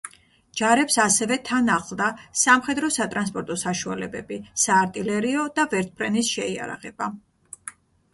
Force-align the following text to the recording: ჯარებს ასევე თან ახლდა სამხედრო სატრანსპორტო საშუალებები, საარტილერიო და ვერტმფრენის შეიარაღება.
ჯარებს 0.59 0.95
ასევე 1.01 1.35
თან 1.49 1.67
ახლდა 1.73 2.07
სამხედრო 2.43 2.89
სატრანსპორტო 2.95 3.57
საშუალებები, 3.63 4.39
საარტილერიო 4.63 5.45
და 5.61 5.67
ვერტმფრენის 5.75 6.33
შეიარაღება. 6.39 7.11